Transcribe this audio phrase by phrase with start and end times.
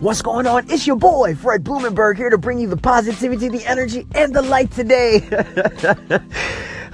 [0.00, 0.70] What's going on?
[0.70, 4.42] It's your boy, Fred Blumenberg, here to bring you the positivity, the energy, and the
[4.42, 5.28] light today.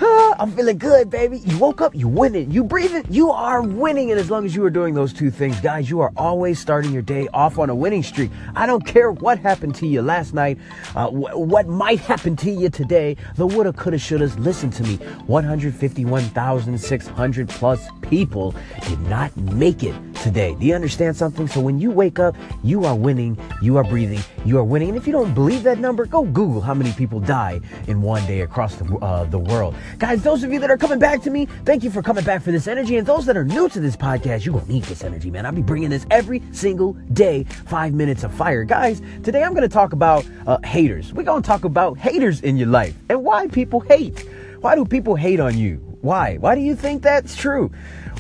[0.39, 1.41] I'm feeling good, baby.
[1.41, 2.51] You woke up, you winning.
[2.51, 4.11] You breathing, you are winning.
[4.11, 6.93] And as long as you are doing those two things, guys, you are always starting
[6.93, 8.31] your day off on a winning streak.
[8.57, 10.57] I don't care what happened to you last night,
[10.97, 13.19] uh, wh- what might happen to you today.
[13.37, 14.39] The woulda, coulda, shouldas.
[14.39, 14.97] Listen to me.
[15.27, 18.55] 151,600 plus people
[18.89, 19.95] did not make it
[20.25, 20.57] today.
[20.59, 21.47] Do you understand something?
[21.47, 24.89] So when you wake up, you are winning, you are breathing, you are winning.
[24.89, 28.27] And if you don't believe that number, go Google how many people die in one
[28.27, 29.77] day across the, uh, the world.
[29.99, 32.43] Guys, those of you that are coming back to me, thank you for coming back
[32.43, 32.97] for this energy.
[32.97, 35.45] And those that are new to this podcast, you're going to need this energy, man.
[35.45, 38.65] I'll be bringing this every single day, five minutes of fire.
[38.65, 41.13] Guys, today I'm going to talk about uh, haters.
[41.13, 44.27] We're going to talk about haters in your life and why people hate.
[44.63, 45.94] Why do people hate on you?
[46.05, 46.37] Why?
[46.37, 47.71] Why do you think that's true?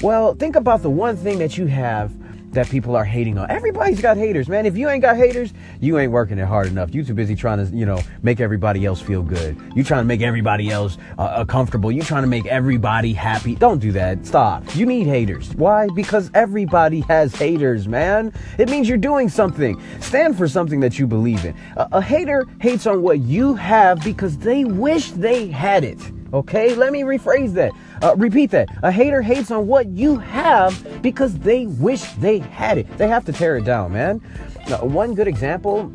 [0.00, 2.14] Well, think about the one thing that you have
[2.54, 3.50] that people are hating on.
[3.50, 4.64] Everybody's got haters, man.
[4.64, 6.94] If you ain't got haters, you ain't working it hard enough.
[6.94, 9.60] You too busy trying to, you know, make everybody else feel good.
[9.74, 11.92] You trying to make everybody else uh, uh, comfortable.
[11.92, 13.54] You trying to make everybody happy.
[13.54, 14.24] Don't do that.
[14.24, 14.74] Stop.
[14.74, 15.54] You need haters.
[15.54, 15.88] Why?
[15.94, 18.32] Because everybody has haters, man.
[18.56, 19.78] It means you're doing something.
[20.00, 21.54] Stand for something that you believe in.
[21.76, 26.00] A, a hater hates on what you have because they wish they had it.
[26.34, 27.70] Okay, let me rephrase that.
[28.02, 28.68] Uh, repeat that.
[28.82, 32.98] A hater hates on what you have because they wish they had it.
[32.98, 34.20] They have to tear it down, man.
[34.68, 35.92] Now, one good example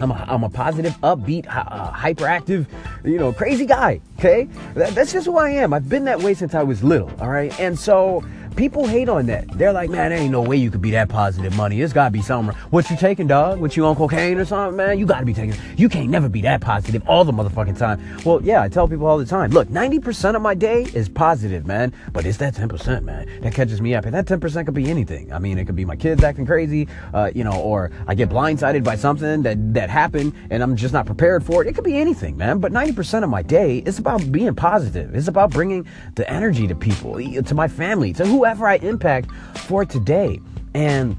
[0.00, 2.66] I'm a, I'm a positive, upbeat, uh, hyperactive,
[3.04, 4.00] you know, crazy guy.
[4.18, 5.72] Okay, that, that's just who I am.
[5.72, 7.10] I've been that way since I was little.
[7.20, 8.24] All right, and so
[8.56, 9.48] people hate on that.
[9.58, 11.80] They're like, man, there ain't no way you could be that positive money.
[11.80, 12.54] It's gotta be something.
[12.70, 13.60] What you taking, dog?
[13.60, 14.98] What you on cocaine or something, man?
[14.98, 15.54] You gotta be taking.
[15.76, 18.00] You can't never be that positive all the motherfucking time.
[18.24, 19.50] Well, yeah, I tell people all the time.
[19.50, 21.92] Look, 90% of my day is positive, man.
[22.12, 24.04] But it's that 10%, man, that catches me up.
[24.04, 25.32] And that 10% could be anything.
[25.32, 28.28] I mean, it could be my kids acting crazy, uh, you know, or I get
[28.28, 31.68] blindsided by something that that happened and I'm just not prepared for it.
[31.68, 32.58] It could be anything, man.
[32.58, 35.14] But 90% of my day is about being positive.
[35.14, 39.30] It's about bringing the energy to people, to my family, to who whoever I impact
[39.56, 40.38] for today.
[40.74, 41.16] And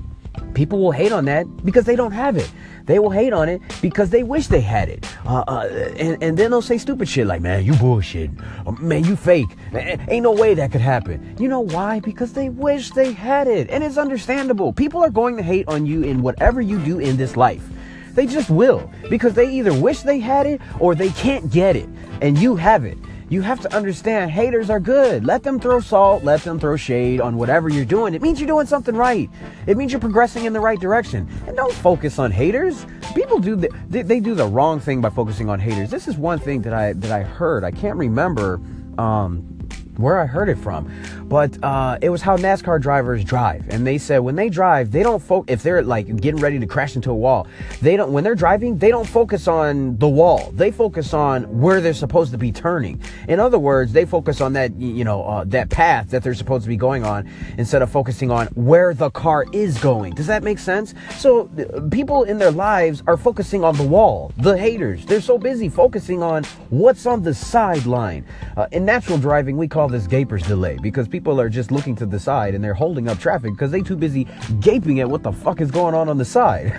[0.54, 2.52] people will hate on that because they don't have it.
[2.86, 5.08] They will hate on it because they wish they had it.
[5.26, 8.30] Uh, uh, and, and then they'll say stupid shit like, man, you bullshit.
[8.68, 9.48] Uh, man, you fake.
[9.74, 11.36] Ain't no way that could happen.
[11.40, 12.00] You know why?
[12.00, 13.72] Because they wish they had it.
[13.72, 14.72] And it's understandable.
[14.72, 17.68] People are going to hate on you in whatever you do in this life.
[18.14, 21.90] They just will because they either wish they had it or they can't get it.
[22.22, 23.00] And you have it
[23.30, 25.26] you have to understand haters are good.
[25.26, 28.14] Let them throw salt, let them throw shade on whatever you're doing.
[28.14, 29.30] It means you're doing something right.
[29.66, 31.28] It means you're progressing in the right direction.
[31.48, 32.86] And don't focus on haters.
[33.16, 35.90] People do the, they, they do the wrong thing by focusing on haters.
[35.90, 37.64] This is one thing that I that I heard.
[37.64, 38.62] I can't remember
[38.98, 39.55] um,
[39.98, 40.92] where I heard it from,
[41.26, 43.66] but uh, it was how NASCAR drivers drive.
[43.70, 46.68] And they said when they drive, they don't focus if they're like getting ready to
[46.68, 47.48] crash into a wall.
[47.82, 50.52] They don't when they're driving, they don't focus on the wall.
[50.54, 53.02] They focus on where they're supposed to be turning.
[53.28, 56.64] In other words, they focus on that you know uh, that path that they're supposed
[56.64, 60.14] to be going on instead of focusing on where the car is going.
[60.14, 60.94] Does that make sense?
[61.18, 64.32] So uh, people in their lives are focusing on the wall.
[64.38, 68.26] The haters, they're so busy focusing on what's on the sideline.
[68.58, 71.96] Uh, in natural driving, we call call this gaper's delay because people are just looking
[71.96, 74.28] to the side and they're holding up traffic because they too busy
[74.60, 76.74] gaping at what the fuck is going on on the side.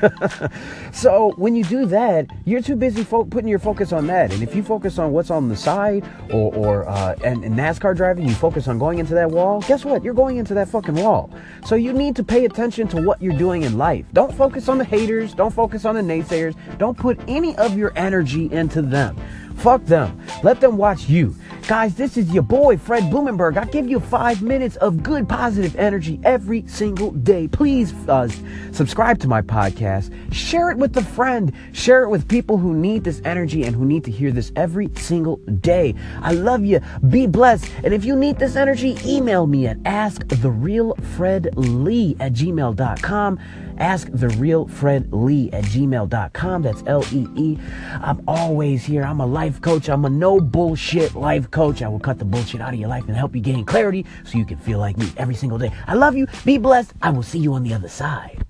[0.92, 4.32] so when you do that, you're too busy fo- putting your focus on that.
[4.32, 7.96] And if you focus on what's on the side or, or uh, and, and NASCAR
[7.96, 9.60] driving, you focus on going into that wall.
[9.60, 10.02] Guess what?
[10.02, 11.30] You're going into that fucking wall.
[11.64, 14.04] So you need to pay attention to what you're doing in life.
[14.14, 15.32] Don't focus on the haters.
[15.32, 16.56] Don't focus on the naysayers.
[16.78, 19.16] Don't put any of your energy into them.
[19.56, 20.20] Fuck them.
[20.42, 21.34] Let them watch you.
[21.66, 23.56] Guys, this is your boy, Fred Blumenberg.
[23.56, 27.48] I give you five minutes of good, positive energy every single day.
[27.48, 28.28] Please uh,
[28.70, 30.12] subscribe to my podcast.
[30.32, 31.52] Share it with a friend.
[31.72, 34.90] Share it with people who need this energy and who need to hear this every
[34.94, 35.96] single day.
[36.20, 36.78] I love you.
[37.08, 37.68] Be blessed.
[37.82, 43.40] And if you need this energy, email me at asktherealfredlee at gmail.com.
[43.78, 46.62] Ask the real Fred Lee at gmail.com.
[46.62, 47.58] That's L E E.
[48.00, 49.04] I'm always here.
[49.04, 49.88] I'm a life coach.
[49.88, 51.80] I'm a no bullshit life coach.
[51.80, 54.38] I will cut the bullshit out of your life and help you gain clarity so
[54.38, 55.70] you can feel like me every single day.
[55.86, 56.26] I love you.
[56.44, 56.94] Be blessed.
[57.00, 58.44] I will see you on the other side.